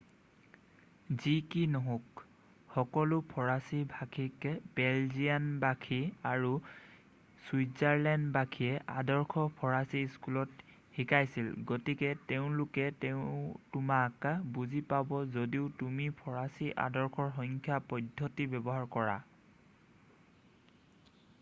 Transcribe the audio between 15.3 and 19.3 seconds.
যদিও তুমি ফৰাচী আদৰ্শৰ সংখ্যা পদ্ধতি ব্যৱহাৰ কৰা